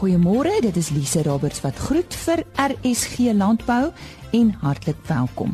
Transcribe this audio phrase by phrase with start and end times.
[0.00, 3.90] Goeiemôre, dit is Lise Roberts wat groet vir RSG Landbou
[4.32, 5.52] en hartlik welkom.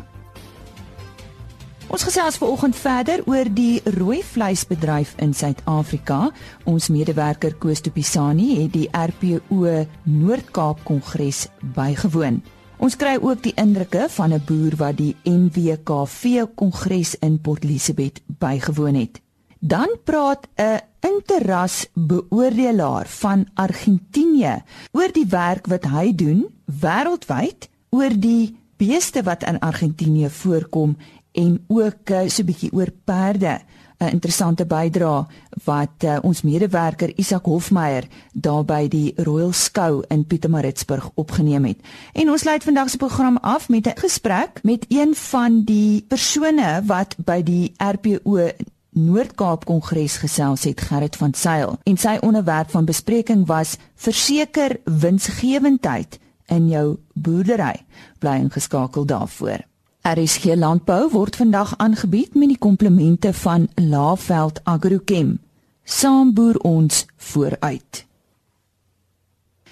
[1.91, 6.29] Ons gesels vanoggend verder oor die rooi vleisbedryf in Suid-Afrika.
[6.63, 12.39] Ons medewerker Koos de Pisani het die RPO Noord-Kaap Kongres bygewoon.
[12.79, 18.23] Ons kry ook die indrukke van 'n boer wat die NWKV Kongres in Port Elizabeth
[18.39, 19.26] bygewoon het.
[19.67, 28.13] Dan praat 'n interras beoordelaar van Argentinië oor die werk wat hy doen wêreldwyd oor
[28.19, 30.97] die beeste wat in Argentinië voorkom
[31.31, 33.59] en ook uh, so 'n bietjie oor perde
[33.97, 35.25] 'n interessante bydrae
[35.63, 41.79] wat uh, ons medewerker Isak Hofmeyer daar by die Royal Skou in Pietermaritzburg opgeneem het.
[42.13, 46.81] En ons sluit vandag se program af met 'n gesprek met een van die persone
[46.85, 48.51] wat by die RPO
[48.97, 56.17] Noord-Kaap Kongres gesels het Gerrit van Sail en sy onderwerp van bespreking was verseker winsgewendheid
[56.49, 57.83] in jou boerdery.
[58.19, 59.61] Bly ingeskakel daarvoor.
[60.01, 65.37] RSG Landbou word vandag aangebied met die komplemente van Laveld Agrochem.
[65.83, 68.06] Saam boer ons vooruit.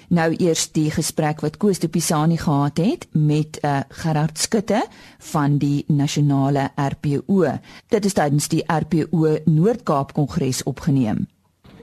[0.10, 4.86] Nou eers die gesprek wat Koos de Pisani gehad het met 'n uh, Gerard Skutte
[5.20, 7.60] van die nasionale RPO.
[7.88, 11.28] Dit is tydens die RPO Noord-Kaap Kongres opgeneem.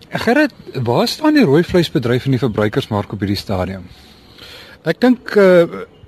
[0.09, 3.87] Gerard, waar staan die rooi vleisbedryf in die verbruikersmark op hierdie stadium?
[4.83, 5.65] Ek dink uh,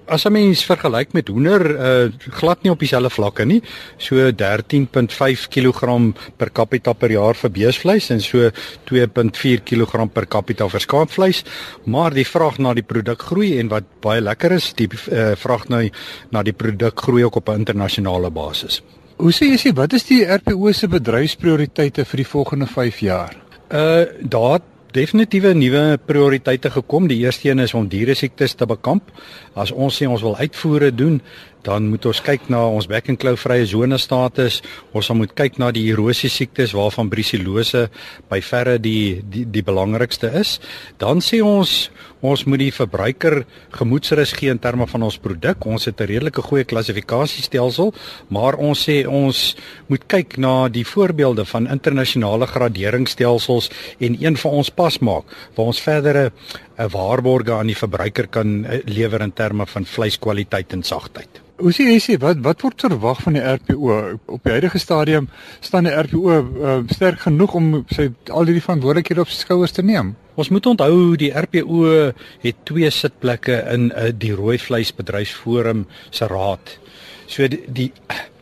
[0.07, 3.63] as 'n mens vergelyk met hoender uh glad nie op dieselfde vlakke nie.
[3.97, 8.51] So 13.5 kg per capita per jaar vir beesvleis en so
[8.91, 11.45] 2.4 kg per capita vir skaapvleis,
[11.85, 15.69] maar die vraag na die produk groei en wat baie lekker is, die uh, vraag
[15.69, 15.89] na
[16.31, 18.83] na die produk groei ook op 'n internasionale basis.
[19.17, 23.37] Hoe sê jy wat is die RPO se bedryfsprioriteite vir die volgende 5 jaar?
[23.71, 24.61] Uh daar
[24.95, 27.09] definitiewe nuwe prioriteite gekom.
[27.11, 29.11] Die eerste een is om diere siektes te bekamp.
[29.59, 31.21] As ons sê ons wil uitvoere doen,
[31.65, 34.61] dan moet ons kyk na ons back and claw vrye sone status.
[34.93, 37.89] Ons moet kyk na die erosie siektes waarvan brucellose
[38.31, 40.59] by verre die die die belangrikste is.
[41.01, 41.89] Dan sê ons
[42.25, 43.43] ons moet die verbruiker
[43.77, 45.67] gemoedsrus gee in terme van ons produk.
[45.69, 47.93] Ons het 'n redelike goeie klassifikasiestelsel,
[48.29, 49.57] maar ons sê ons
[49.89, 53.71] moet kyk na die voorbeelde van internasionale graderingsstelsels
[54.01, 56.33] en een van ons pas maak waar ons verdere
[56.77, 61.41] 'n waarborge aan die verbruiker kan eh, lewer in terme van vleiskwaliteit en sagtheid.
[61.57, 65.29] Hoe sien jy sê wat wat word verwag van die RPO op die huidige stadium
[65.61, 69.83] staan die RPO uh, sterk genoeg om sy al hierdie verantwoordelikhede op sy skouers te
[69.87, 70.17] neem?
[70.35, 72.11] Ons moet onthou die RPO
[72.43, 76.75] het twee sitplekke in uh, die rooi vleisbedryfsforum se raad.
[77.31, 77.93] So die, die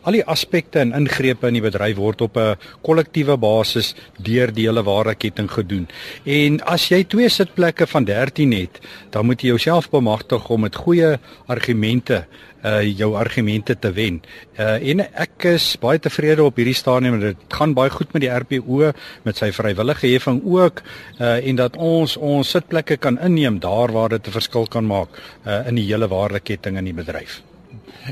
[0.03, 4.67] al die aspekte en ingrepe in die bedryf word op 'n kollektiewe basis deur die
[4.67, 5.87] hele waardeketting gedoen.
[6.25, 8.79] En as jy twee sitplekke van 13 het,
[9.11, 12.25] dan moet jy jouself bemagtig om met goeie argumente
[12.63, 14.21] uh jou argumente te wen.
[14.57, 18.21] Uh en ek is baie tevrede op hierdie stadium dat dit gaan baie goed met
[18.21, 18.91] die RPO
[19.23, 20.81] met sy vrywillige heffing ook
[21.19, 25.09] uh en dat ons ons sitplekke kan inneem daar waar dit 'n verskil kan maak
[25.45, 27.43] uh in die hele waardeketting in die bedryf.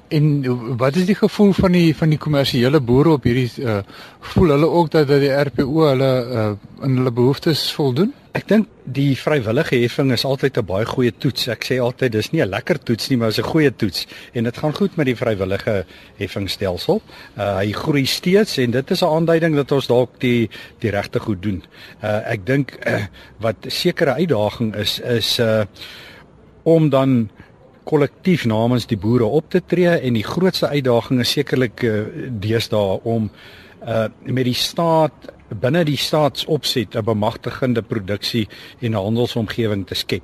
[0.07, 0.25] En
[0.77, 3.81] wat is die gevoel van die van die kommersiële boere op hierdie uh
[4.31, 8.13] voel hulle ook dat dat die RPO hulle uh in hulle behoeftes voldoen?
[8.31, 11.47] Ek dink die vrywillige heffing is altyd 'n baie goeie toets.
[11.47, 14.43] Ek sê altyd dis nie 'n lekker toets nie, maar is 'n goeie toets en
[14.43, 15.85] dit gaan goed met die vrywillige
[16.17, 17.01] heffingstelsel.
[17.37, 21.19] Uh hy groei steeds en dit is 'n aanduiding dat ons dalk die die regte
[21.19, 21.63] goed doen.
[22.03, 23.05] Uh ek dink uh,
[23.39, 25.63] wat sekere uitdaging is is uh
[26.63, 27.29] om dan
[27.83, 32.99] kollektief namens die boere op te tree en die grootste uitdaging is sekerlik uh, deesdae
[33.03, 33.29] om
[33.81, 35.31] uh met die staat
[35.61, 38.47] binne die staatsopset 'n bemagtigende produksie
[38.79, 40.23] en 'n handelsomgewing te skep.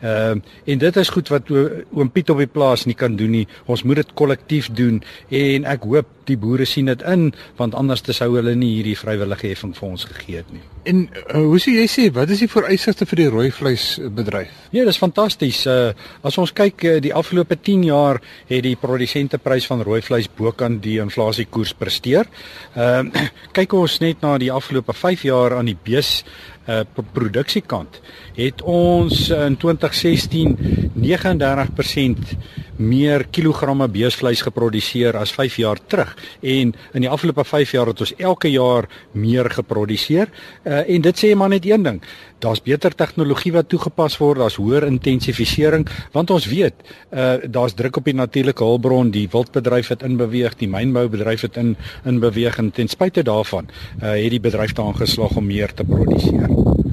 [0.00, 3.30] Ehm uh, en dit is goed wat oom Piet op die plaas nie kan doen
[3.30, 3.48] nie.
[3.66, 8.02] Ons moet dit kollektief doen en ek hoop die boere sien dit in want anders
[8.14, 10.62] sou hulle nie hierdie vrywillige heffing vir ons gegee het nie.
[10.90, 14.52] En uh, hoe sê jy sê wat is die vereistes vir die rooi vleisbedryf?
[14.74, 15.62] Ja, dis fantasties.
[15.70, 18.20] Uh, as ons kyk uh, die afgelope 10 jaar
[18.50, 22.30] het die produsenteprys van rooi vleis bokant die inflasiekoers presteer.
[22.74, 26.24] Ehm uh, kyk ons net na die afgelope 5 jaar aan die bees
[26.66, 26.82] uh,
[27.14, 28.00] produksiekant
[28.34, 30.56] het ons in 2016
[30.98, 32.34] 39%
[32.76, 36.16] meer kilogramme beesvleis geproduseer as 5 jaar terug.
[36.40, 40.30] En in die afgelope 5 jaar het ons elke jaar meer geproduseer.
[40.64, 42.02] Uh, en dit sê maar net een ding.
[42.38, 47.96] Daar's beter tegnologie wat toegepas word daar's hoër intensifisering want ons weet uh, daar's druk
[48.00, 52.88] op die natuurlike hulpbron die wildbedryf het inbeweeg die mynboubedryf het in in beweging ten
[52.88, 53.70] spyte daarvan
[54.02, 56.83] uh, het die bedryf daarin geslaag om meer te produseer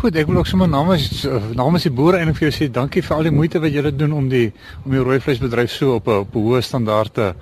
[0.00, 3.14] Goed, ek wil ook sommer namens namens die boere en vir jou sê dankie vir
[3.18, 4.46] al die moeite wat julle doen om die
[4.86, 7.34] om die rooi vleisbedryf so op 'n op 'n hoë standaard te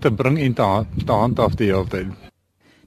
[0.00, 2.06] te bring en te, te handhaaf die hele tyd.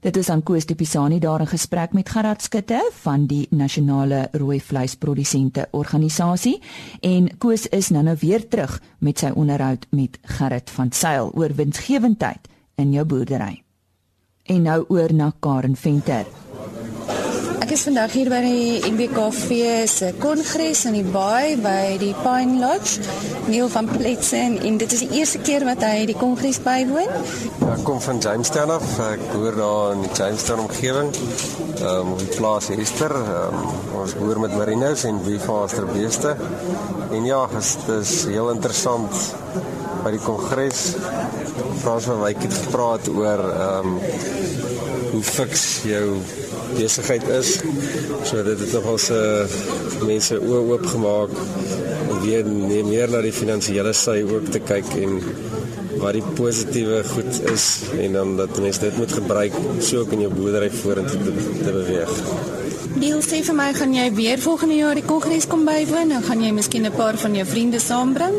[0.01, 4.29] Dit is aan Koos de Pisani daar in gesprek met Gerard Skutte van die Nasionale
[4.31, 6.61] Rooi Vleisprodusente Organisasie
[7.01, 11.55] en Koos is nou nou weer terug met sy onderhoud met Gerrit van Sail oor
[11.55, 13.61] winsgewendheid in jou boerdery.
[14.45, 16.25] En nou oor na Karen Venter.
[17.59, 19.56] Ek is vandag hier by die NBKV
[19.91, 23.03] se kongres in die baai by die Pine Lodge.
[23.50, 27.11] Neil van Pletsen en dit is die eerste keer wat hy die kongres bywoon.
[27.59, 28.88] Ja, ek kom van Jamestown af.
[29.09, 31.11] Ek boer daar in die Jamestown omgewing.
[31.17, 33.15] Ehm um, op die plaas Hester.
[33.19, 33.67] Um,
[34.00, 36.35] ons boer met merinos en beefaster beeste.
[37.11, 39.19] En ja, dit is heel interessant
[40.06, 40.94] by die kongres.
[41.83, 44.00] Frans van Wyk het gepraat oor ehm um,
[45.09, 46.19] hoe fiks jou
[46.77, 47.57] besigheid is.
[48.24, 49.19] So dit het nogal se
[50.06, 51.33] mense oë oop gemaak
[52.10, 52.45] om weer
[52.86, 55.19] meer na die finansiële sy ook te kyk en
[56.00, 57.66] wat die positiewe goed is
[58.00, 61.33] en dan dat mense dit moet gebruik so ook in jou boerdery vorentoe te,
[61.63, 62.13] te beweeg.
[63.00, 66.42] Neil sê vir my gaan jy weer volgende jaar die kongres kom bywoon en gaan
[66.44, 68.36] jy miskien 'n paar van jou vriende saambring?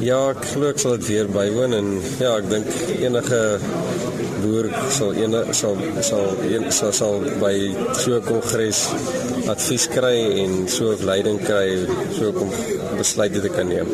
[0.00, 2.66] Ja, ek glo ek sal dit weer bywoon en ja, ek dink
[3.00, 3.60] enige
[4.44, 5.76] boer sal ene sal
[6.08, 7.56] sal een sal, sal by
[8.02, 8.80] so 'n kongres
[9.54, 11.68] advies kry en so 'n leiding kry
[12.16, 12.50] so kom
[13.00, 13.88] besluite te kan neem.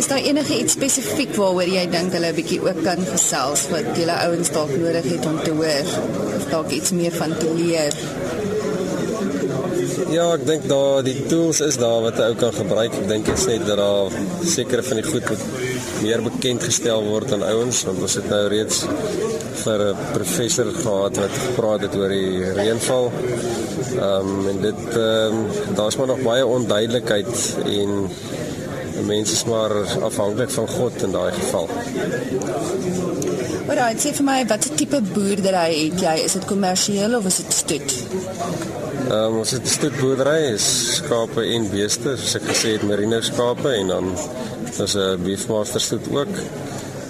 [0.00, 3.86] Is daar enige iets spesifiek waaroor jy dink hulle 'n bietjie ook kan gesels wat
[3.98, 5.86] julle ouens dalk nodig het om te hoor
[6.36, 7.94] of dalk iets meer van te leer?
[10.10, 12.92] Ja, ek dink daar die tools is daar wat 'n ou kan gebruik.
[12.98, 14.10] Ek dink dit sê dat daar
[14.42, 15.44] sekere van die goed moet
[16.02, 18.78] meer bekend gestel word aan ouens want ons het nou reeds
[19.62, 23.12] vir 'n professor gehad wat gepraat het oor die reënval.
[23.98, 25.46] Ehm um, en dit ehm um,
[25.78, 28.10] daar's maar nog baie onduidelikheid en
[29.06, 31.68] mense is maar afhanklik van God in daai geval.
[33.66, 36.14] Maar right, sê vir my watter tipe boerdery het jy?
[36.24, 37.96] Is dit kommersieel of is dit stoet?
[39.10, 40.66] Ehm um, ons het 'n stoetboerdery, is
[40.96, 44.12] skape en beeste, soos ek gesê het, merino skape en dan
[44.78, 46.34] is 'n beefmaster stoet ook.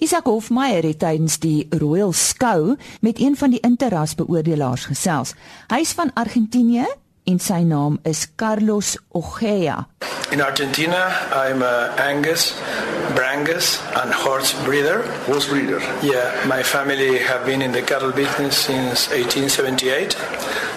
[0.00, 5.34] Isak Hofmeyer het tydens die Royal Skou met een van die interras beoordelaars gesels.
[5.68, 6.88] Hy's van Argentinië
[7.24, 9.86] en sy naam is Carlos Ojea.
[10.32, 12.52] In Argentina, I'm a Angus,
[13.14, 15.02] Brangus and horse breeder.
[15.26, 15.80] Horse breeder.
[16.02, 20.16] Yeah, my family have been in the cattle business since 1878.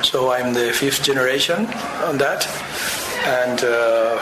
[0.03, 1.67] So I'm the fifth generation
[2.03, 2.47] on that.
[3.25, 4.19] and uh,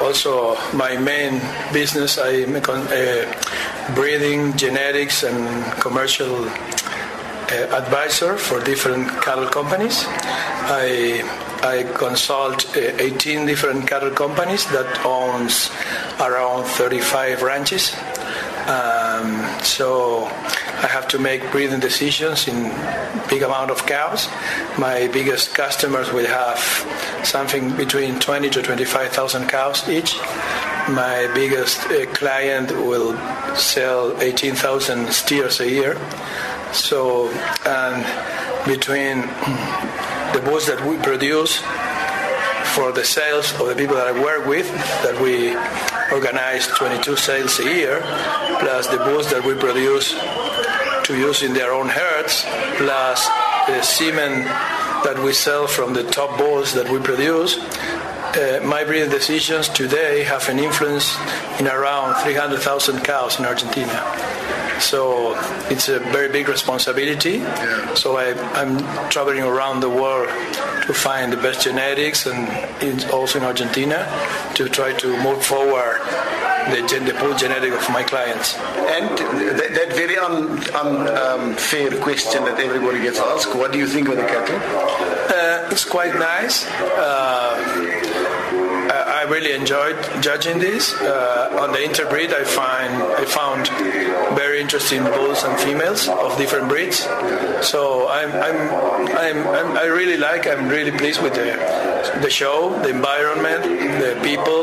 [0.00, 1.40] also my main
[1.72, 3.32] business I make on uh,
[3.94, 6.81] breeding, genetics, and commercial uh,
[7.72, 10.04] advisor for different cattle companies.
[10.08, 11.22] I
[11.62, 15.70] I consult uh, 18 different cattle companies that owns
[16.18, 17.94] around 35 ranches.
[18.66, 20.24] Um, so
[20.82, 22.64] I have to make breeding decisions in
[23.28, 24.28] big amount of cows.
[24.76, 26.58] My biggest customers will have
[27.24, 30.18] something between 20 to 25,000 cows each.
[30.90, 33.16] My biggest uh, client will
[33.54, 35.96] sell 18,000 steers a year.
[36.72, 37.28] So,
[37.66, 38.04] and
[38.66, 39.20] between
[40.32, 41.58] the bulls that we produce
[42.74, 44.66] for the sales of the people that I work with,
[45.04, 45.54] that we
[46.14, 48.00] organize 22 sales a year,
[48.60, 50.12] plus the bulls that we produce
[51.04, 52.44] to use in their own herds,
[52.78, 53.28] plus
[53.66, 54.44] the semen
[55.04, 60.22] that we sell from the top bulls that we produce, uh, my breeding decisions today
[60.22, 61.14] have an influence
[61.60, 64.31] in around 300,000 cows in Argentina.
[64.80, 65.34] So
[65.70, 67.38] it's a very big responsibility.
[67.38, 67.94] Yeah.
[67.94, 68.78] So I, I'm
[69.10, 70.28] traveling around the world
[70.86, 72.48] to find the best genetics and
[72.82, 74.06] in, also in Argentina
[74.54, 76.00] to try to move forward
[76.70, 78.56] the, gen- the pool genetic of my clients.
[78.56, 79.18] And
[79.58, 84.16] that, that very unfair um, question that everybody gets asked, what do you think of
[84.16, 84.56] the cattle?
[84.56, 86.66] Uh, it's quite nice.
[86.66, 87.91] Uh,
[89.32, 90.92] really enjoyed judging this.
[91.00, 93.68] Uh, on the interbreed, I find I found
[94.36, 96.98] very interesting bulls and females of different breeds.
[97.72, 98.58] So I'm, I'm,
[99.24, 100.46] I'm, I'm i really like.
[100.46, 101.50] I'm really pleased with the
[102.20, 103.62] the show, the environment,
[104.04, 104.62] the people,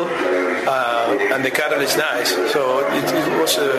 [0.69, 2.29] uh, and the cattle is nice.
[2.53, 2.61] So
[2.97, 3.69] it, it was A,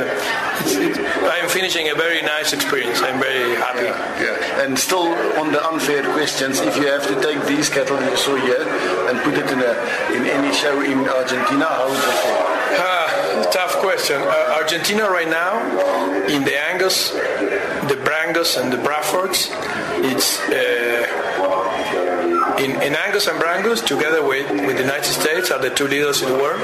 [0.84, 0.98] it,
[1.34, 3.00] I'm finishing a very nice experience.
[3.00, 3.84] I'm very happy.
[3.84, 4.62] Yeah, yeah.
[4.62, 5.08] And still
[5.40, 8.66] on the unfair questions, if you have to take these cattle you saw here
[9.10, 9.72] and put it in a
[10.14, 12.50] in any show in Argentina, how would you?
[12.78, 14.22] Uh, tough question.
[14.22, 15.58] Uh, Argentina right now,
[16.26, 19.50] in the Angus, the Brangus and the Braffords,
[20.10, 21.20] it's uh,
[22.58, 26.22] in, in, Angus and Brangus, together with, with the United States, are the two leaders
[26.22, 26.60] in the world.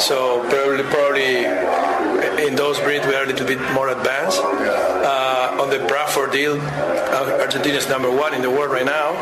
[0.00, 4.40] So probably, probably in those breeds we are a little bit more advanced.
[4.40, 5.29] Uh,
[5.60, 9.12] on the Brafford deal, uh, Argentina is number one in the world right now.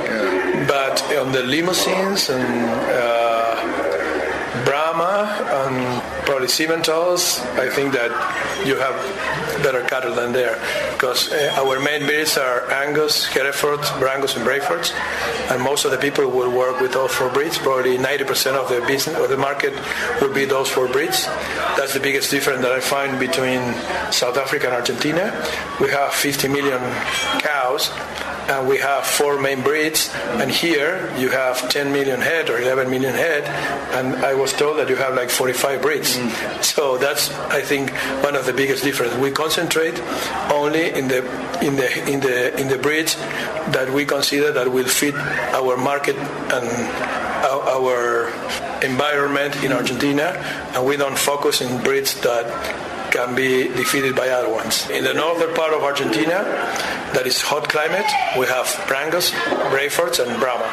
[0.69, 2.45] But on the limousines and
[2.91, 5.27] uh, Brahma
[6.39, 8.13] probably Simmentals, I think that
[8.65, 8.95] you have
[9.65, 10.55] better cattle than there
[10.93, 14.93] because uh, our main breeds are Angus, Hereford, Brangus, and Brayfords,
[15.51, 17.59] and most of the people will work with those four breeds.
[17.59, 19.75] Probably 90% of the business of the market
[20.21, 21.27] will be those four breeds.
[21.77, 23.61] That's the biggest difference that I find between
[24.13, 25.45] South Africa and Argentina.
[25.81, 26.79] We have 50 million
[27.41, 27.91] cows
[28.49, 32.91] and we have four main breeds and here you have 10 million head or 11
[32.91, 33.45] million head
[33.93, 36.65] and I was told that you have like 45 breeds mm.
[36.65, 37.91] so that's I think
[38.25, 40.01] one of the biggest differences we concentrate
[40.51, 41.19] only in the
[41.63, 46.17] in the in the in the breeds that we consider that will fit our market
[46.17, 46.67] and
[47.49, 48.29] our
[48.83, 50.33] environment in Argentina
[50.75, 52.47] and we don't focus in breeds that
[53.11, 54.89] can be defeated by other ones.
[54.91, 56.45] In the northern part of Argentina,
[57.15, 58.07] that is hot climate,
[58.39, 59.33] we have Brangus,
[59.71, 60.69] Brayfords, and Brahma.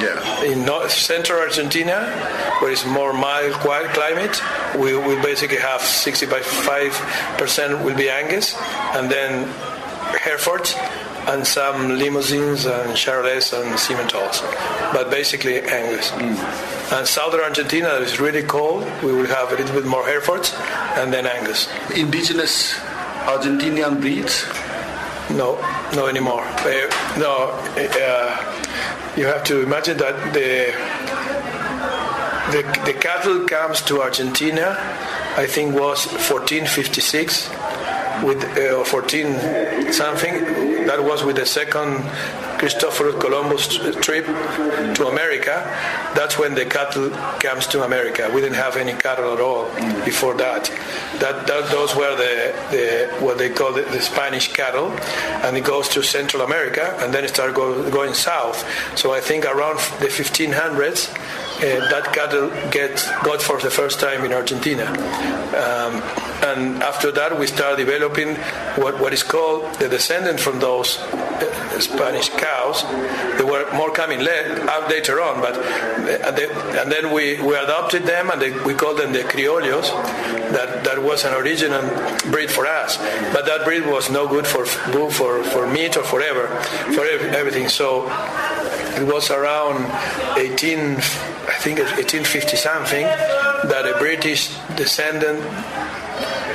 [0.00, 0.44] Yeah.
[0.44, 2.10] In north, central Argentina,
[2.60, 4.40] where it's more mild, quiet climate,
[4.76, 8.54] we will basically have 65% will be Angus,
[8.94, 9.48] and then
[10.20, 10.74] Herefords,
[11.28, 14.40] and some limousines and Charolais and Simmentals,
[14.92, 16.10] but basically Angus.
[16.12, 16.92] Mm.
[16.92, 20.54] And southern Argentina that is really cold, we will have a little bit more Herefords
[20.96, 21.68] and then Angus.
[21.94, 22.72] Indigenous
[23.26, 24.46] Argentinian breeds?
[25.30, 25.58] No,
[25.94, 26.42] no anymore.
[26.44, 30.72] Uh, no, uh, you have to imagine that the,
[32.52, 34.76] the the cattle comes to Argentina,
[35.36, 37.50] I think was 1456
[38.24, 40.86] with uh, 14 something.
[40.86, 42.02] That was with the second
[42.58, 45.62] Christopher Columbus trip to America.
[46.14, 48.30] That's when the cattle comes to America.
[48.34, 49.66] We didn't have any cattle at all
[50.04, 50.70] before that.
[51.20, 54.90] That, that those were the, the what they call the, the, Spanish cattle,
[55.44, 58.64] and it goes to Central America, and then it started go, going south.
[58.98, 64.24] So I think around the 1500s, uh, that cattle get got for the first time
[64.24, 64.84] in Argentina.
[65.48, 66.02] Um,
[66.42, 68.36] and after that, we start developing
[68.76, 72.82] what, what is called the descendant from those uh, Spanish cows.
[73.36, 76.48] They were more coming later on, but uh, they,
[76.80, 79.90] and then we, we adopted them and they, we called them the criollos.
[80.52, 81.82] That that was an original
[82.30, 82.96] breed for us,
[83.34, 86.46] but that breed was no good for for for meat or forever
[86.94, 87.68] for everything.
[87.68, 88.06] So
[88.98, 89.84] it was around
[90.36, 90.96] 18,
[91.58, 95.40] I think it's 1850 something, that a British descendant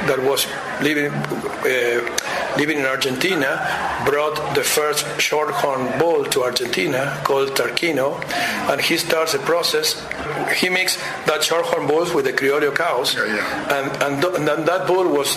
[0.07, 0.47] that was
[0.81, 3.59] living uh, living in Argentina
[4.05, 8.23] brought the first shorthorn bull to Argentina called Tarquino,
[8.71, 10.01] and he starts a process.
[10.55, 13.75] He mixed that shorthorn bulls with the Criollo cows, yeah, yeah.
[13.75, 15.35] And, and, th- and that bull was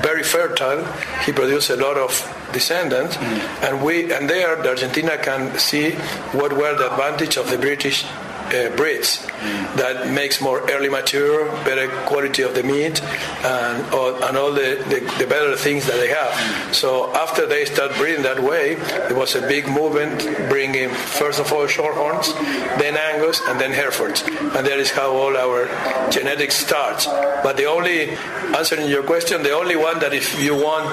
[0.00, 0.84] very fertile.
[1.26, 2.10] He produced a lot of
[2.54, 3.68] descendants, mm.
[3.68, 5.90] and we and there, the Argentina can see
[6.32, 8.06] what were the advantage of the British
[8.46, 9.76] uh, breeds mm.
[9.76, 13.02] that makes more early mature, better quality of the meat,
[13.44, 16.32] and all, and all the, the, the, better things that they have.
[16.32, 16.74] Mm.
[16.74, 21.52] So after they start breeding that way, there was a big movement bringing first of
[21.52, 22.32] all Shorthorns,
[22.78, 25.66] then Angus, and then Herefords, and that is how all our
[26.10, 27.06] genetics starts.
[27.06, 28.10] But the only
[28.56, 30.86] answering your question, the only one that if you want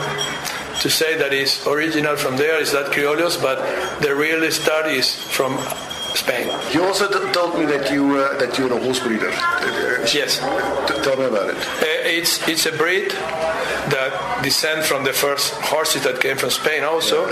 [0.82, 5.16] to say that is original from there is that Criollos, but the real start is
[5.16, 5.58] from
[6.16, 6.48] Spain.
[6.74, 9.32] You also t- told me that you uh, that you're a horse breeder.
[10.14, 10.40] yes.
[10.88, 11.58] T- tell me about it.
[11.58, 13.12] Uh, it's it's a breed
[13.90, 17.26] that descend from the first horses that came from Spain also,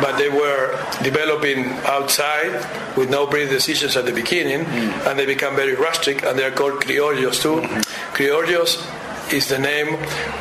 [0.00, 2.52] but they were developing outside
[2.96, 5.06] with no breed decisions at the beginning, mm.
[5.06, 7.60] and they become very rustic, and they're called criollos too.
[7.60, 8.14] Mm-hmm.
[8.14, 8.82] Criollos
[9.32, 9.94] is the name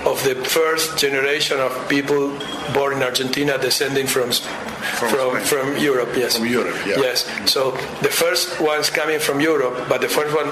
[0.05, 2.37] of the first generation of people
[2.73, 6.09] born in Argentina descending from from from, from, Europe.
[6.15, 6.37] Yes.
[6.37, 6.75] From Europe.
[6.85, 6.99] Yeah.
[6.99, 7.25] Yes.
[7.51, 10.49] So the first ones coming from Europe, but the first one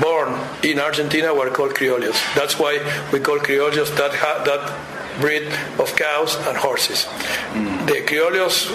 [0.00, 2.18] born in Argentina were called criollos.
[2.34, 2.80] That's why
[3.12, 4.62] we call criollos that ha- that
[5.20, 5.46] breed
[5.78, 7.06] of cows and horses.
[7.52, 7.86] Mm.
[7.86, 8.68] The criollos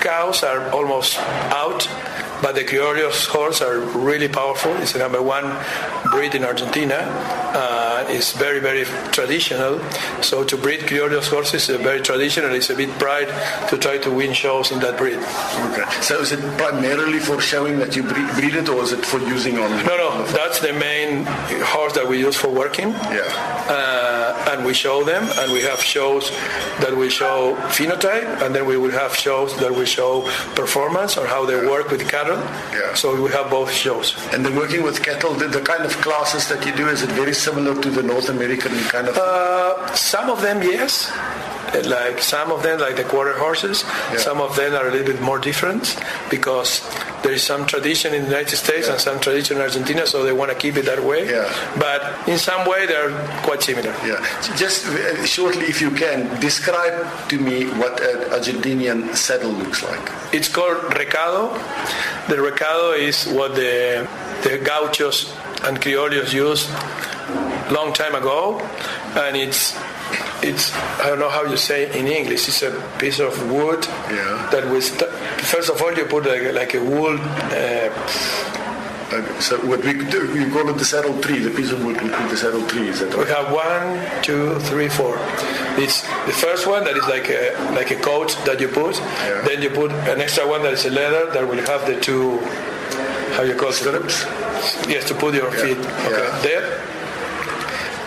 [0.00, 1.88] cows are almost out
[2.42, 4.72] but the criollos horses are really powerful.
[4.76, 5.56] It's the number one
[6.12, 6.94] breed in Argentina.
[6.94, 7.77] Uh,
[8.08, 9.80] it's very, very traditional.
[10.22, 12.54] So to breed criollos horses is very traditional.
[12.54, 13.28] It's a bit pride
[13.70, 15.18] to try to win shows in that breed.
[15.18, 15.86] Okay.
[16.00, 19.18] So is it primarily for showing that you breed, breed it, or is it for
[19.20, 19.70] using on?
[19.84, 20.24] No, no.
[20.26, 21.24] That's the main
[21.74, 22.90] horse that we use for working.
[22.90, 23.26] Yeah.
[23.68, 24.07] Uh,
[24.48, 26.30] and we show them, and we have shows
[26.80, 30.22] that we show phenotype, and then we will have shows that we show
[30.54, 32.40] performance or how they work with cattle cattle.
[32.72, 32.94] Yeah.
[32.94, 34.16] So we have both shows.
[34.32, 37.10] And then working with cattle, the, the, kind of classes that you do, is it
[37.10, 39.16] very similar to the North American kind of?
[39.16, 41.10] Uh, some of them, yes.
[41.84, 44.16] Like some of them, like the quarter horses, yeah.
[44.16, 45.96] some of them are a little bit more different
[46.30, 46.82] because
[47.22, 48.92] there is some tradition in the United States yeah.
[48.92, 51.28] and some tradition in Argentina, so they want to keep it that way.
[51.28, 51.52] Yeah.
[51.78, 53.10] But in some way, they're
[53.42, 53.94] quite similar.
[54.06, 54.24] Yeah.
[54.56, 60.10] Just uh, shortly, if you can, describe to me what an Argentinian saddle looks like.
[60.32, 61.52] It's called recado.
[62.28, 64.08] The recado is what the
[64.42, 65.34] the gauchos
[65.64, 66.70] and criollos used
[67.70, 68.60] long time ago,
[69.16, 69.76] and it's
[70.48, 72.48] it's I don't know how you say it in English.
[72.48, 74.48] It's a piece of wood yeah.
[74.52, 74.90] that was
[75.52, 77.16] first of all you put like, like a wool.
[77.20, 77.90] Uh,
[79.40, 82.10] so what we do, you call it the saddle tree, the piece of wood we
[82.10, 82.88] call the saddle tree.
[82.88, 83.24] Is that right?
[83.24, 85.16] We have one, two, three, four.
[85.78, 88.96] It's the first one that is like a like a coat that you put.
[88.98, 89.42] Yeah.
[89.42, 92.38] Then you put an extra one that is a leather that will have the two.
[93.36, 94.24] How you call stirrups?
[94.24, 94.90] It?
[94.90, 95.62] Yes, to put your yeah.
[95.62, 95.78] feet.
[95.78, 96.40] Okay, yeah.
[96.42, 96.97] there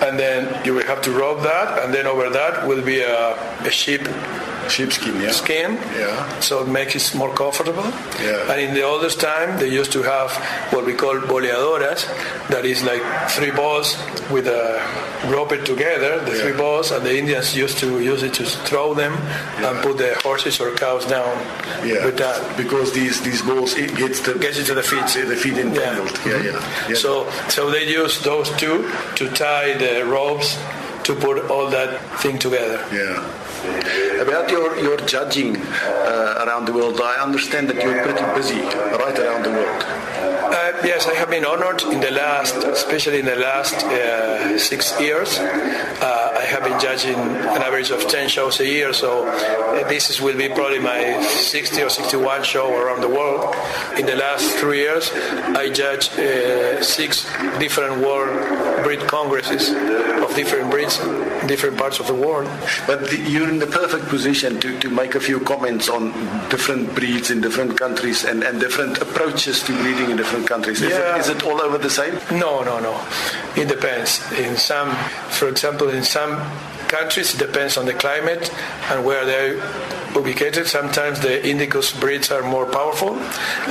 [0.02, 3.34] and then you will have to rub that, and then over that will be a,
[3.66, 4.02] a sheep
[4.70, 5.32] sheepskin, yeah.
[5.32, 5.74] Skin.
[5.98, 6.40] Yeah.
[6.40, 7.84] So it makes it more comfortable.
[8.20, 8.52] Yeah.
[8.52, 10.32] And in the oldest time, they used to have
[10.74, 12.06] what we call boleadoras,
[12.50, 13.98] that is like three balls
[14.30, 14.82] with a
[15.30, 16.44] rope it together, the yeah.
[16.44, 19.70] three balls, and the Indians used to use it to throw them yeah.
[19.70, 21.36] and put the horses or cows down
[21.86, 22.06] yeah.
[22.06, 22.58] with that.
[22.58, 25.06] Because these these balls it gets the gets into the feet.
[25.28, 26.12] The feet entangled.
[26.26, 26.34] Yeah.
[26.34, 26.46] Mm-hmm.
[26.46, 26.96] Yeah, yeah.
[26.96, 30.58] So so they use those two to tie the ropes
[31.04, 32.80] to put all that thing together.
[32.92, 33.20] Yeah.
[34.22, 39.18] About your, your judging uh, around the world, I understand that you're pretty busy right
[39.18, 39.84] around the world.
[39.84, 45.00] Uh, yes, I have been honored in the last, especially in the last uh, six
[45.02, 45.40] years.
[45.40, 50.12] Uh, I have been judging an average of 10 shows a year, so uh, this
[50.12, 53.56] is, will be probably my 60 or 61 show around the world.
[53.98, 57.26] In the last three years, I judged uh, six
[57.58, 59.72] different world breed congresses
[60.32, 62.50] of different breeds in different parts of the world.
[62.88, 66.12] But the, you're in the perfect position to, to make a few comments on
[66.50, 70.82] different breeds in different countries and, and different approaches to breeding in different countries.
[70.82, 71.16] Is, yeah.
[71.16, 72.16] it, is it all over the same?
[72.40, 72.96] No, no, no.
[73.56, 74.32] It depends.
[74.34, 74.92] In some,
[75.30, 76.32] for example, in some
[76.92, 78.54] countries, it depends on the climate
[78.90, 79.56] and where they're
[80.14, 80.68] ubicated.
[80.68, 83.18] Sometimes the Indicus breeds are more powerful.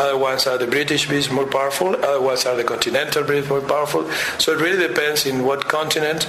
[0.00, 1.94] Other ones are the British breeds more powerful.
[1.96, 4.11] Other ones are the continental breeds more powerful.
[4.38, 6.28] So it really depends in what continent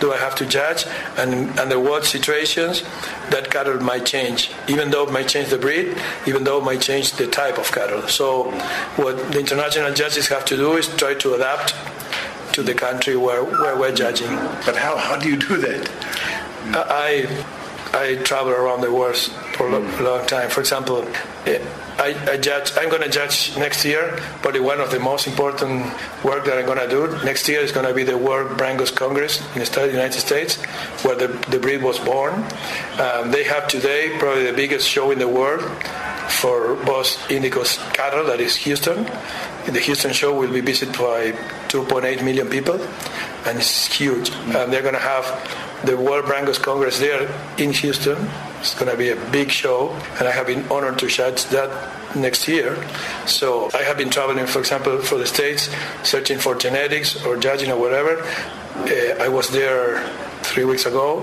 [0.00, 0.84] do I have to judge
[1.16, 2.82] and under what situations
[3.30, 4.50] that cattle might change.
[4.68, 7.70] Even though it might change the breed, even though it might change the type of
[7.70, 8.02] cattle.
[8.08, 8.50] So
[8.96, 11.74] what the international judges have to do is try to adapt
[12.52, 14.34] to the country where, where we're judging.
[14.64, 15.90] But how, how do you do that?
[16.74, 17.26] I
[17.94, 20.48] I travel around the world for a long, long time.
[20.48, 21.06] For example,
[22.02, 22.72] I, I, judge.
[22.76, 24.18] I'm going to judge next year.
[24.42, 25.86] Probably one of the most important
[26.24, 28.92] work that I'm going to do next year is going to be the World Brangus
[28.92, 30.56] Congress in the United States,
[31.04, 32.32] where the, the breed was born.
[32.98, 35.62] Um, they have today probably the biggest show in the world
[36.28, 38.26] for Bos Indicus cattle.
[38.26, 39.04] That is Houston.
[39.66, 41.30] The Houston show will be visited by
[41.68, 42.80] 2.8 million people,
[43.46, 44.30] and it's huge.
[44.30, 45.24] And they're going to have
[45.84, 48.28] the World Brangus Congress there in Houston.
[48.60, 52.16] It's going to be a big show, and I have been honored to judge that
[52.16, 52.76] next year.
[53.26, 55.68] So I have been traveling, for example, for the States,
[56.04, 58.22] searching for genetics or judging or whatever.
[58.74, 60.08] Uh, I was there
[60.42, 61.22] three weeks ago,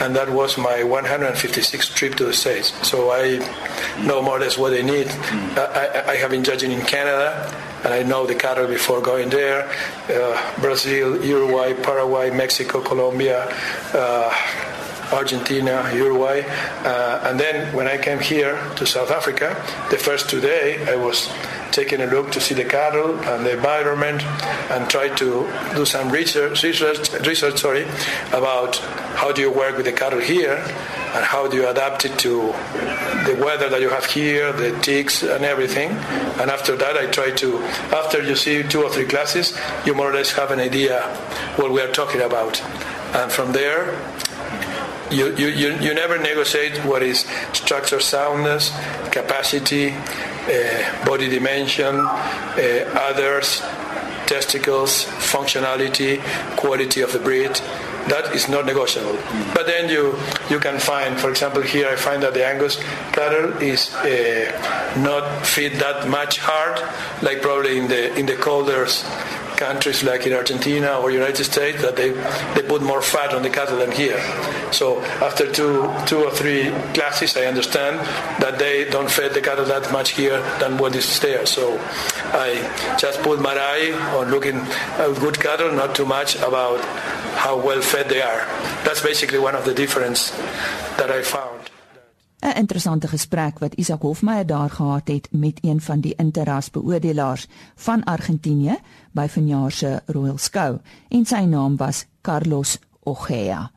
[0.00, 2.72] and that was my 156th trip to the States.
[2.86, 3.38] So I
[4.04, 5.08] know more or less what they need.
[5.08, 7.52] I, I, I have been judging in Canada,
[7.84, 9.70] and I know the cattle before going there.
[10.08, 13.48] Uh, Brazil, Uruguay, Paraguay, Mexico, Colombia.
[13.92, 14.30] Uh,
[15.12, 16.42] Argentina, Uruguay,
[16.84, 19.56] uh, and then when I came here to South Africa,
[19.90, 21.30] the first two days I was
[21.72, 24.22] taking a look to see the cattle and the environment,
[24.70, 27.84] and try to do some research, research, research sorry,
[28.32, 28.76] about
[29.20, 30.56] how do you work with the cattle here
[31.14, 32.52] and how do you adapt it to
[33.26, 35.90] the weather that you have here, the ticks and everything.
[36.40, 37.58] And after that, I try to,
[37.92, 41.02] after you see two or three classes, you more or less have an idea
[41.56, 42.60] what we are talking about.
[43.14, 43.96] And from there,
[45.10, 47.20] you, you, you, you never negotiate what is
[47.52, 48.70] structure soundness,
[49.10, 53.60] capacity, uh, body dimension, uh, others,
[54.26, 56.20] testicles, functionality,
[56.56, 57.60] quality of the breed
[58.08, 59.18] that is not negotiable.
[59.54, 60.16] But then you
[60.48, 62.76] you can find, for example, here I find that the Angus
[63.12, 66.80] cattle is uh, not feed that much hard,
[67.22, 68.86] like probably in the in the colder
[69.56, 72.10] countries like in Argentina or United States that they,
[72.54, 74.20] they put more fat on the cattle than here.
[74.72, 77.98] So after two two or three classes, I understand
[78.40, 81.46] that they don't feed the cattle that much here than what is there.
[81.46, 81.78] So
[82.32, 82.48] I
[82.98, 86.80] just put my eye on looking at good cattle, not too much about
[87.36, 88.46] how well fed they are.
[88.84, 90.30] That's basically one of the difference
[90.98, 91.75] that I found.
[92.40, 98.04] 'n Interessante gesprek wat Isak Hofmeyer daar gehad het met een van die interrasbeoordelaars van
[98.04, 98.76] Argentinië
[99.12, 103.70] by vanjaar se Royal Skou en sy naam was Carlos Ojea.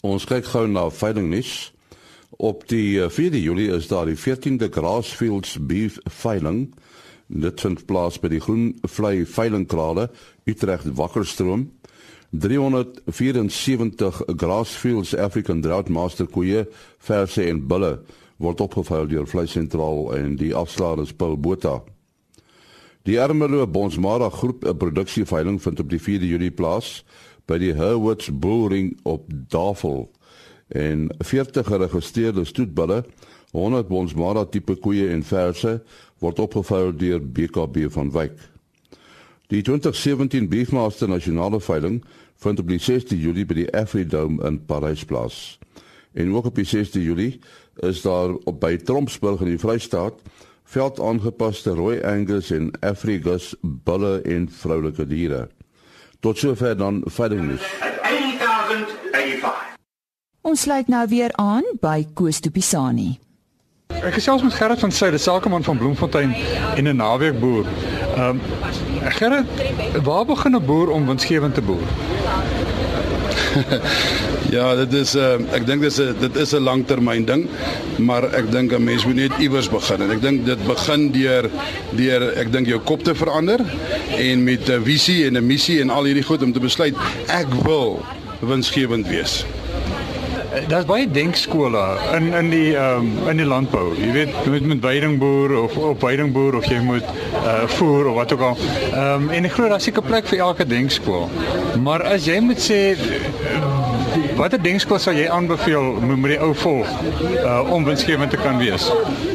[0.00, 1.72] Ons kyk gou na veilingnuus.
[2.36, 6.74] Op die 4de eh, Julie is daar die 14de Grassfields Beef veiling.
[7.26, 10.10] Dit vind plaas by die Groen Vlei Veilingkrale
[10.44, 11.72] Utrecht Wakkerstroom.
[12.30, 16.66] 374 Grassfields African Drought Master koeie,
[16.98, 18.00] verse en bulle
[18.42, 21.80] word opgeveil deur Vlei Sentraal en die afslaer is Paul Botha.
[23.06, 27.04] Die Ermelo Bonsmara groep 'n produksieveiling vind op die 4de Julie plaas
[27.46, 30.10] by die Herwoods Bullring op Davel
[30.68, 33.04] en 40 geregistreerde stoetbulle,
[33.52, 35.82] 100 Bonsmara tipe koeie en verse
[36.18, 38.55] word opgeveil deur BKB van Wyk.
[39.46, 42.04] Die 2017 Beefmaster nasionale veiling
[42.36, 45.58] vind op die 6de Julie by die Afridome in Parys plaas.
[46.12, 47.38] En ook op die 6de Julie
[47.76, 50.18] is daar op by Trompsburg in die Vrystaat
[50.66, 55.46] veld aangepaste rooi Angus en Afrigus bulle en vroulike diere.
[56.20, 57.62] Tot sover dan veilingnuus.
[60.40, 63.18] Ons sluit nou weer aan by Koos de Pisani.
[63.94, 66.34] Ek gesels met Gerrit van Sail, die sakeman van Bloemfontein
[66.74, 67.66] en 'n naweekboer.
[68.16, 68.40] Ehm um,
[69.10, 69.46] Gerrit,
[70.02, 71.86] waar begin 'n boer om winsgewend te boer?
[74.56, 77.46] ja, dit is uh, ek dink dit is 'n dit is 'n langtermyn ding,
[77.98, 81.50] maar ek dink 'n mens moet net iewers begin en ek dink dit begin deur
[81.96, 83.60] deur ek dink jou kop te verander
[84.16, 86.94] en met 'n visie en 'n missie en al hierdie goed om te besluit
[87.28, 88.02] ek wil
[88.40, 89.44] winsgewend wees.
[90.56, 93.90] Eh, daar's baie denkskole in in die um, in die landbou.
[94.00, 97.04] Jy weet, jy moet met weidingboer of op weidingboer of jy moet
[97.42, 98.56] uh voer of wat ook al.
[98.92, 101.28] Ehm um, en ek glo daar's seker plek vir elke denkskool.
[101.84, 102.80] Maar as jy moet sê
[104.36, 106.88] watter denkskool sal jy aanbeveel moet die ou volg
[107.42, 108.88] uh om winsgewend te kan wees?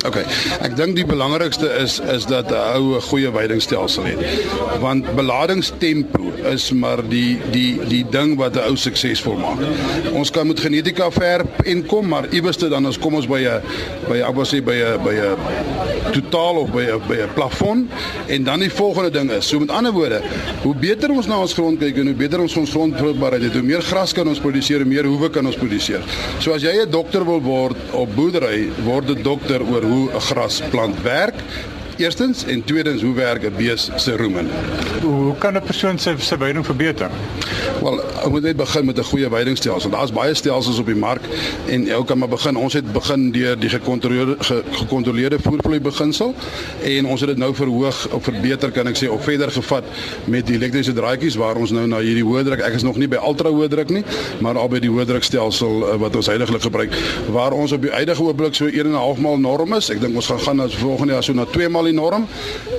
[0.06, 0.18] OK.
[0.66, 4.20] Ek dink die belangrikste is is dat 'n ou 'n goeie weidingstelsel het.
[4.80, 9.60] Want beladingstempo is maar die die die ding wat 'n ou suksesvol maak.
[10.14, 13.62] Ons kan met genetika verp en kom, maar iewerste dan ons kom ons by 'n
[14.10, 15.38] by ek wou sê by 'n by 'n
[16.12, 17.90] totaal of by 'n by 'n plafon
[18.28, 20.22] en dan die volgende ding is, so met ander woorde,
[20.62, 23.62] hoe beter ons na ons grond kyk en hoe beter ons ons grondvruchtbaarheid het, hoe
[23.62, 26.02] meer gras kan ons produseer, hoe meer hoewe kan ons produseer.
[26.40, 30.20] So as jy 'n dokter wil word op boerdery, word 'n dokter oor hoe 'n
[30.30, 31.40] grasplant werk
[32.02, 34.48] Eerstens en tweedens hoe werk 'n bees se rumen?
[35.02, 37.10] Hoe kan 'n persoon sy sy veiding verbeter?
[37.82, 39.90] Wel, ons moet net begin met 'n goeie veidingstelsel.
[39.90, 41.22] Daar's baie stelsels op die mark
[41.66, 42.56] en elke kan maar begin.
[42.56, 46.36] Ons het begin deur die gekontroleerde ge, gekontroleerde voervloei beginsel
[46.84, 49.84] en ons het dit nou verhoog of verbeter kan ek sê of verder gevat
[50.26, 52.60] met die elektriese draadjies waar ons nou na hierdie hoë druk.
[52.60, 54.04] Ek is nog nie by ultra hoë druk nie,
[54.40, 56.92] maar al by die hoë drukstelsel uh, wat ons heidaglik gebruik
[57.30, 59.90] waar ons op die huidige oomblik so 1.5 maal norm is.
[59.90, 62.28] Ek dink ons gaan gaan na volgende jaar so na 2 maal die norm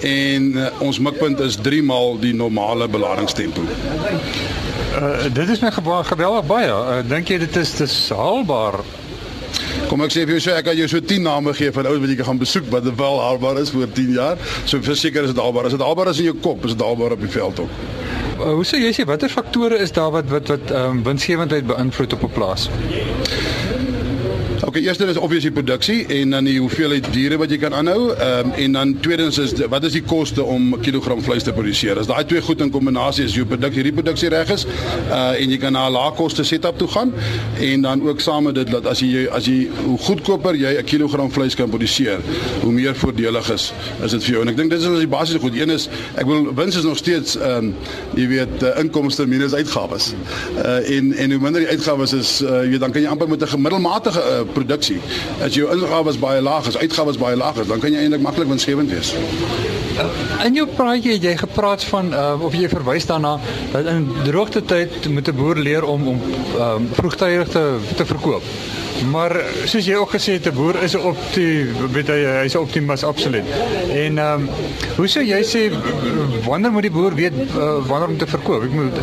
[0.00, 3.62] en uh, ons mikpunt is 3 maal die normale beladingstempo.
[4.92, 6.72] Uh, dit is net geweldig baie.
[6.72, 8.82] Uh, Dink jy dit is dis haalbaar?
[9.88, 12.00] Kom ek sê vir jou so ek kan jou so 10 name gee van ouens
[12.04, 14.40] wat jy gaan besoek wat wel haalbaar is vir 10 jaar.
[14.64, 15.68] So verseker is dit haalbaar.
[15.68, 17.74] As dit haalbaar is in jou kop, is dit haalbaar op die veld ook.
[18.38, 21.68] Uh, hoe sê jy sê watter faktore is daar wat wat wat ehm um, winsgewendheid
[21.68, 22.68] beïnvloed op 'n plaas?
[24.72, 28.14] Okay, eerste is obviously produksie en dan die hoeveelheid diere wat jy kan aanhou.
[28.14, 31.52] Ehm um, en dan tweedens is wat is die koste om 'n kilogram vleis te
[31.52, 31.98] produseer?
[31.98, 34.64] As daai twee goed in kombinasie is jou produk hierdie produksie reg is,
[35.10, 37.12] uh en jy kan na 'n lae koste setup toe gaan
[37.60, 40.84] en dan ook saam met dit dat as jy as jy hoe goedkoper jy 'n
[40.84, 42.18] kilogram vleis kan produseer,
[42.62, 43.72] hoe meer voordelig is
[44.04, 44.42] is dit vir jou.
[44.42, 45.54] En ek dink dit is die basiese goed.
[45.54, 47.74] Een is ek wil wins is nog steeds ehm um,
[48.14, 50.14] jy weet uh, inkomste minus uitgawes.
[50.56, 53.42] Uh en en hoe minder die uitgawes is, uh, jy dan kan jy amper met
[53.42, 55.00] 'n gemiddelmatige uh, produksie.
[55.44, 58.48] As jou ingawes baie laag is, uitgawes baie laag is, dan kan jy eintlik maklik
[58.48, 59.14] winsgewend wees.
[60.42, 63.36] In jou praatjie het jy gepraat van uh, of jy verwys daarna
[63.74, 66.20] dat in droogte tyd moet 'n boer leer om om
[66.58, 67.64] um, vroegtydig te
[67.96, 68.42] te verkoop.
[69.10, 73.04] Maar soos jy ook gesê het, 'n boer is op die weet hy hy's optimus
[73.04, 73.44] absoluut.
[73.90, 74.48] En ehm um,
[74.96, 75.70] hoe sou jy sê
[76.44, 78.62] wanneer moet die boer weet uh, wanneer om te verkoop?
[78.62, 78.96] Ek moet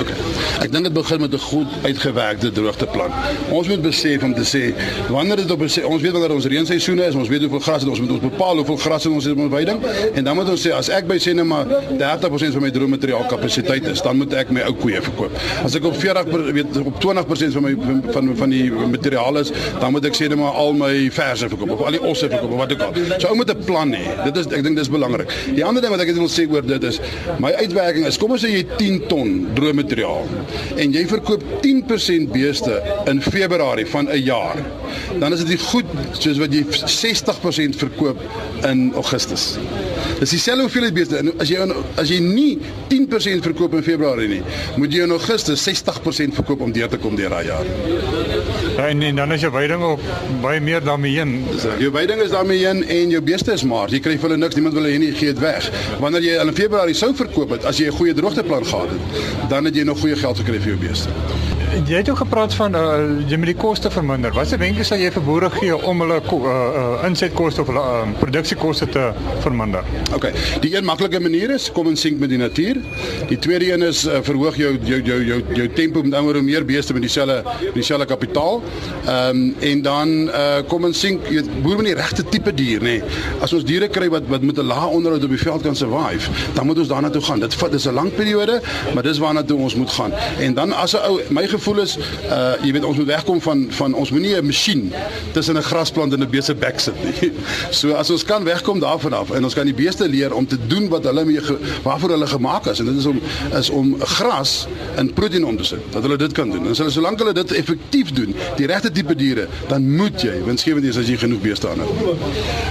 [0.00, 0.19] okay.
[0.60, 3.10] Ek dink dit begin met 'n goed uitgewerkte droogteplan.
[3.48, 4.74] Ons moet besef om te sê
[5.08, 8.00] wanneer dit op ons weet wanneer ons reenseisoene is, ons weet hoeveel gras het ons
[8.00, 9.80] moet ons bepaal hoeveel gras ons het in ons weiding
[10.14, 11.66] en dan moet ons sê as ek by sê net maar
[11.98, 15.30] 30% van my droommateriaal kapasiteit is, dan moet ek my ou koeie verkoop.
[15.64, 17.76] As ek op 40 weet op 20% van my
[18.12, 21.70] van van die materiaal is, dan moet ek sê net maar al my verse verkoop
[21.70, 22.92] of al die osse verkoop of wat ook al.
[23.18, 24.24] So ou moet 'n plan hê.
[24.24, 25.32] Dit is ek dink dis belangrik.
[25.54, 27.00] Die ander ding wat ek wil sê oor dit is
[27.38, 30.28] my uitwerking is kom ons sê jy 10 ton droommateriaal
[30.76, 34.56] en jy verkoop 10% beeste in Februarie van 'n jaar,
[35.18, 35.86] dan is dit goed
[36.18, 38.20] soos wat jy 60% verkoop
[38.62, 39.58] in Augustus.
[40.20, 41.20] Dis dieselfde hoeveelheid beeste.
[41.38, 41.64] As jy
[42.00, 42.58] as jy nie
[42.88, 44.42] 10% verkoop in Februarie nie,
[44.76, 47.64] moet jy in Augustus 60% verkoop om deur te kom deur daai jaar.
[48.76, 50.02] Ja, en, en dan is jou veiding op
[50.42, 51.34] baie meer daarmee heen.
[51.80, 53.92] Jou veiding is daarmee heen en jou beeste is maar.
[53.92, 55.70] Jy kry vir hulle niks, niemand wil hulle nie gee dit weg.
[56.02, 59.64] Wanneer jy in Februarie sou verkoop het, as jy 'n goeie droogteplan gehad het, dan
[59.64, 61.10] het jy nog goeie geld aquele filme besta.
[61.70, 62.82] Jy het ook gepraat van uh,
[63.30, 64.32] jy moet die koste verminder.
[64.34, 68.08] Watse wenke sal jy vir boere gee om hulle uh, uh, insetkoste of hulle uh,
[68.18, 69.04] produksiekoste te
[69.44, 69.86] verminder?
[70.16, 70.26] OK.
[70.64, 72.80] Die een maklike manier is kom en sink met die natuur.
[73.30, 76.66] Die tweede een is uh, verhoog jou jou jou jou jou tempo met ander meer
[76.66, 77.44] beeste met dieselfde
[77.76, 78.58] dieselfde kapitaal.
[79.06, 82.82] Ehm um, en dan uh, kom en sink jy boer met die regte tipe dier
[82.82, 82.98] nê.
[82.98, 83.22] Nee.
[83.46, 86.34] As ons diere kry wat wat met 'n lae onderhoud op die veld kan survive,
[86.58, 87.46] dan moet ons daarna toe gaan.
[87.46, 88.60] Dit vat dis 'n lang periode,
[88.94, 90.12] maar dis waarna toe ons moet gaan.
[90.40, 91.96] En dan as 'n ou my gevoel is
[92.28, 94.92] uh jy weet ons moet wegkom van van ons moenie 'n masjien
[95.32, 97.32] tussen 'n grasplant en 'n beeste bek sit nie.
[97.80, 100.58] So as ons kan wegkom daarvan af en ons kan die beeste leer om te
[100.66, 101.40] doen wat hulle mee
[101.82, 103.20] waarvoor hulle gemaak is en dit is om
[103.58, 105.80] is om gras in proteïen om te sit.
[105.92, 106.66] Dat hulle dit kan doen.
[106.66, 110.84] En so solank hulle dit effektief doen, die regte tipe diere, dan moet jy winsgewend
[110.84, 111.88] wees as jy genoeg beeste aan het.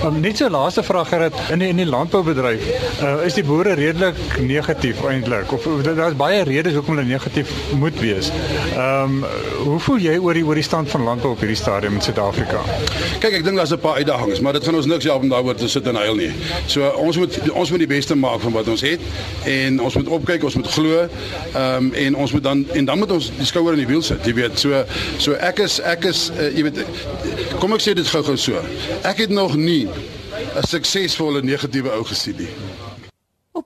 [0.03, 2.65] Um, net so laaste vraag gerad in die, in die landboubedryf,
[3.01, 7.99] uh, is die boere redelik negatief eintlik of daar's baie redes hoekom hulle negatief moet
[7.99, 8.31] wees.
[8.79, 9.25] Ehm um,
[9.63, 12.61] hoe voel jy oor die oor die stand van landbou op hierdie stadium in Suid-Afrika?
[13.19, 15.55] Kyk, ek dink daar's 'n paar uitdagings, maar dit gaan ons niks help om daaroor
[15.55, 16.31] te sit en huil nie.
[16.65, 18.99] So ons moet ons moet die beste maak van wat ons het
[19.43, 20.99] en ons moet opkyk, ons moet glo.
[20.99, 24.01] Ehm um, en ons moet dan en dan moet ons die skouer in die wiel
[24.01, 24.59] sit, jy weet.
[24.59, 24.83] So
[25.17, 26.85] so ek is ek is uh, jy weet
[27.59, 28.61] kom ek sê dit gou-gou so.
[29.03, 29.87] Ek het nog nie
[30.55, 32.53] 'n suksesvolle negatiewe ou gesien nie.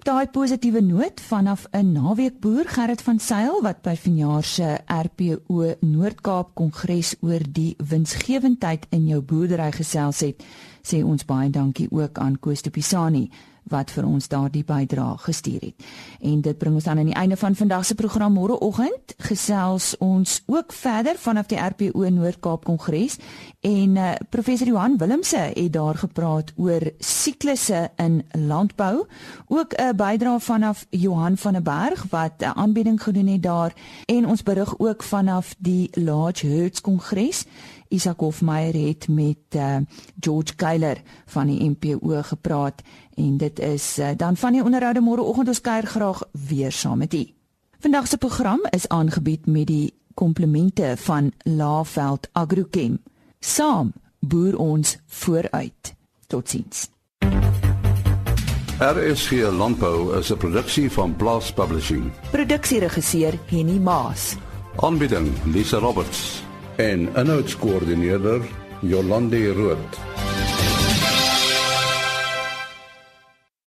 [0.03, 6.49] Daai positiewe noot vanaf 'n naweekboer Gerrit van Sail wat by vanjaar se RPO Noord-Kaap
[6.53, 10.43] Kongres oor die winsgewendheid in jou boerdery gesels het,
[10.81, 13.29] sê ons baie dankie ook aan Koos de Pisani
[13.71, 15.85] wat vir ons daardie bydrae gestuur het.
[16.21, 19.15] En dit bring ons dan aan die einde van vandag se program môreoggend.
[19.17, 23.17] Gesels ons ook verder vanaf die RPO Noord-Kaap Kongres
[23.61, 29.05] en uh, professor Johan Willemse het daar gepraat oor siklusse in landbou.
[29.47, 33.73] Ook 'n bydrae vanaf Johan van der Berg wat 'n aanbieding gedoen het daar
[34.05, 37.45] en ons berig ook vanaf die Large Herds Kongres.
[37.93, 39.77] Isak Hofmeyer het met uh,
[40.19, 42.81] George Keiler van die MPO gepraat
[43.15, 47.13] en dit is uh, dan van die onderhoude môreoggend ons kuier graag weer saam met
[47.13, 47.27] u.
[47.79, 53.01] Vandag se program is aangebied met die komplemente van Laveld Agrochem.
[53.39, 55.95] Saam boer ons vooruit.
[56.27, 56.89] Totsiens.
[58.79, 62.11] RSG Landbou is 'n produksie van Blast Publishing.
[62.31, 64.35] Produksieregisseur Henny Maas.
[64.75, 66.43] Aanbieding Lisa Roberts
[66.75, 68.41] en 'n notas koördineerder
[68.81, 69.77] Jolande Rooi.